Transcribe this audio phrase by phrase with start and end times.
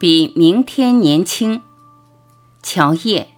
[0.00, 1.60] 比明天年轻，
[2.62, 3.28] 乔叶。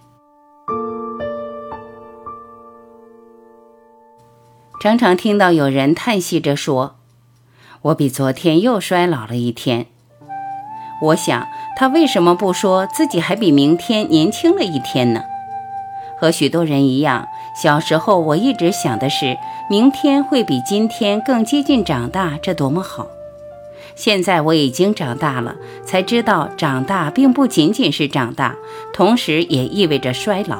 [4.79, 6.95] 常常听到有人叹息着说
[7.83, 9.87] ：“我比昨天又衰老了一天。”
[11.03, 11.45] 我想，
[11.75, 15.23] 他为什么不说自己还比明天年轻了一天呢？
[16.17, 17.27] 和许多人一样，
[17.61, 19.37] 小时候我一直想的是，
[19.69, 23.05] 明天会比今天更接近长大，这多么好！
[23.95, 25.55] 现在我已经长大了，
[25.85, 28.55] 才知道长大并不仅仅是长大，
[28.93, 30.59] 同时也意味着衰老。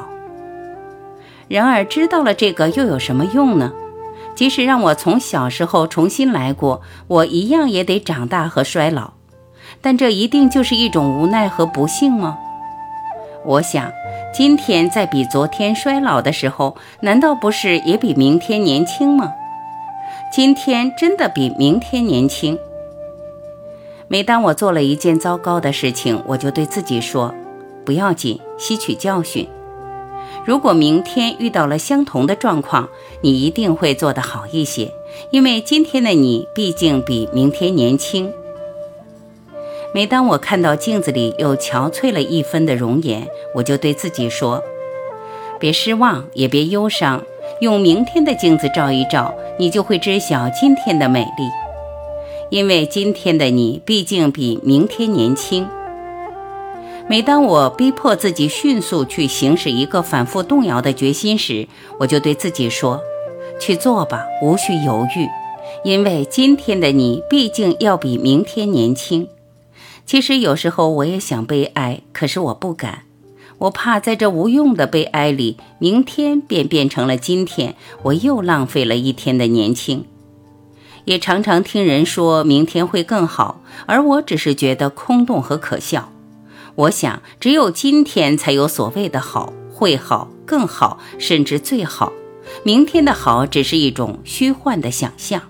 [1.48, 3.74] 然而，知道了这个又有什么用呢？
[4.36, 9.14] 即使让我从小时候重新来过，我一样也得长大和衰老。
[9.82, 12.38] 但这一定就是一种无奈和不幸吗？
[13.46, 13.92] 我想，
[14.34, 19.34] 今天在比昨天衰老的时候，难道不是也比明天年轻吗？
[20.32, 22.58] 今天真的比明天年轻。
[24.14, 27.34] 每当我做了一件糟糕的事情，我就对自己说
[27.84, 29.48] ：“不要紧，吸取教训。
[30.46, 32.88] 如果明天遇到了相同的状况，
[33.22, 34.94] 你一定会做得好一些，
[35.32, 38.32] 因为今天的你毕竟比明天年轻。”
[39.96, 44.62] 每当我看到镜子里又憔悴了一分的容颜，我就对自己说
[45.60, 47.24] ：“别失望，也别忧伤，
[47.62, 51.50] 用明天的镜子照一照，你就会知晓今天的美丽。”
[52.54, 55.68] 因为今天的你毕竟比明天年轻。
[57.10, 61.68] 每当我逼迫自己迅速去行使一个反复动摇的决心时，
[62.00, 63.02] 我就对自己说
[63.60, 65.28] ：“去做吧，无需犹豫。”
[65.84, 69.28] 因为今天的你毕竟要比明天年轻。
[70.06, 73.06] 其实有时候我也想悲哀，可是我不敢，
[73.58, 77.74] 我怕在这无用的悲哀里，明天便变成了今天，
[78.04, 80.06] 我又浪费了一天的年轻。
[81.06, 86.12] 也常常听人说明天会更好，而我只是觉得空洞和可笑。
[86.76, 92.12] 我想，只有今天才有所谓的好，会好，更好，甚至最好。
[92.64, 95.42] 明天的好只是一种虚幻的想象，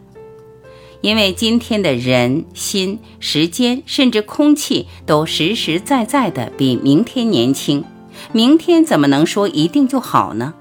[1.02, 7.84] 因为今天的人心、时间，甚至空气，都实实在在的比明天年轻。
[8.32, 10.54] 明天怎么能说一定就好呢？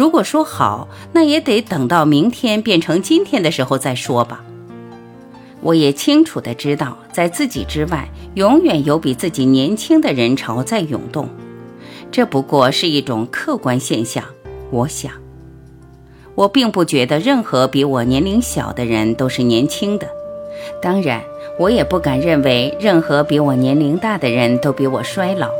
[0.00, 4.42] 如果说好，那也得等到明天变成今天的时候再说吧。
[5.60, 11.28] 我也清楚的知道，在自己之外，永远有比自己年轻的人潮在涌动。
[12.10, 14.24] 这不过是一种客观现象。
[14.70, 15.12] 我想，
[16.34, 20.08] 我并不觉得任何比我年龄小的人都是年轻的。
[20.80, 21.22] 当然，
[21.58, 25.50] 我也不敢认为任何比我年龄大的人都比我衰老。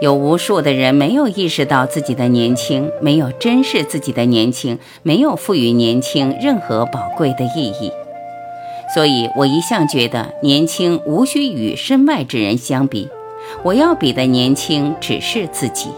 [0.00, 7.92] 有无数的人没有意识到自己的年轻，没有珍视自己的年轻，没有赋予年轻任何宝贵的意义。
[8.94, 13.08] 所以，我一向觉得年轻无需与身外之人相比，
[13.62, 15.90] 我要比的年轻只是自己。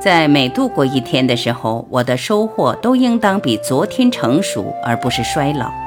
[0.00, 5.83] 在每度过一天的时候，我的收获都应当比昨天成熟，而不是衰老。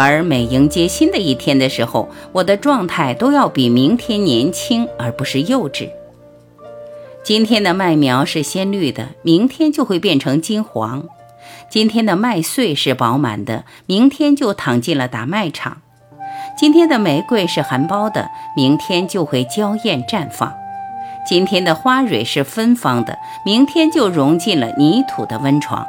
[0.00, 5.88] 而每迎接新的一天的时候，我的状态都要比明天年轻，而不是幼稚。
[7.24, 11.00] 今天的麦苗是鲜绿的，明天就会变成金黄；
[11.68, 15.78] 今天的麦穗是饱满的，明天就躺进了打麦场；
[16.56, 20.52] 今天的玫瑰是含苞的，明天就会娇艳绽放；
[21.26, 25.84] 今天的花蕊是芬芳的，明天就融进了泥土的温床。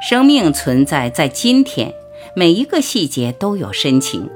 [0.00, 1.92] 生命存在在今天。
[2.38, 4.30] 每一个细节都有深情，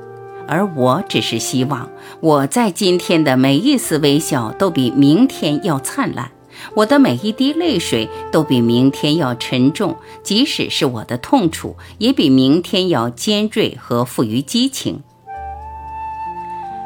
[0.49, 6.33] 而我只是希望我在今天的每一丝微笑都比明天要灿烂，
[6.75, 14.99] 我的每一滴泪水都比明天要沉重，即使是我的痛楚，也比明天要尖锐和富于激情。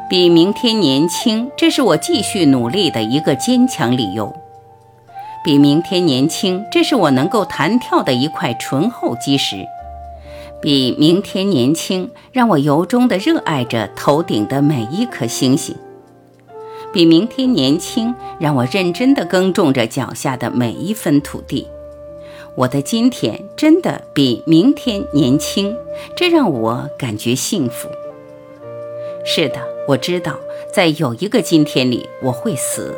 [0.07, 4.31] 比明天年轻，这是我继续努力的一个坚强理由。
[5.43, 9.65] 比明天年轻，这是我能够弹跳的一块醇厚基石。
[10.59, 15.75] 比明天年轻，让我由衷地热爱着头顶的每一颗星星；
[16.91, 21.67] 比明天年轻，让我认真地耕种着脚下的每一分土地。
[22.55, 25.77] 我的今天真的比明天年轻，
[26.15, 27.87] 这让我感觉幸福。
[29.23, 30.39] 是的，我知道，
[30.73, 32.95] 在有一个今天里我会死，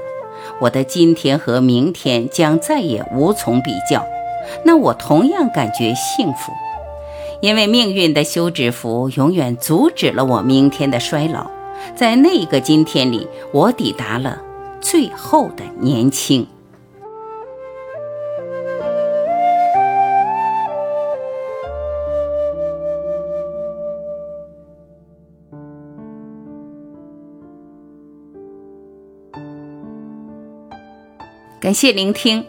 [0.61, 4.05] 我的今天和明天将再也无从比较，
[4.63, 6.53] 那我同样感觉幸福。
[7.41, 11.49] 因为命运的休止符永远阻止了我明天的衰老。
[11.95, 14.41] 在那个今天里我抵达了
[14.81, 16.45] 最后的年轻。
[31.61, 32.43] 感谢聆听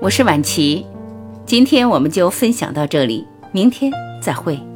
[0.00, 0.86] 我是婉琪。
[1.46, 3.90] 今天我们就分享到这里明天
[4.22, 4.71] 再会。